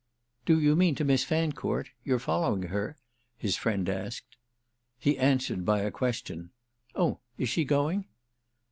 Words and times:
"Do 0.47 0.59
you 0.59 0.75
mean 0.75 0.95
to 0.95 1.03
Miss 1.03 1.23
Fancourt? 1.23 1.89
You're 2.03 2.17
following 2.17 2.63
her?" 2.63 2.97
his 3.37 3.55
friend 3.55 3.87
asked. 3.87 4.35
He 4.97 5.15
answered 5.15 5.63
by 5.63 5.81
a 5.81 5.91
question. 5.91 6.49
"Oh 6.95 7.19
is 7.37 7.49
she 7.49 7.65
going?" 7.65 8.07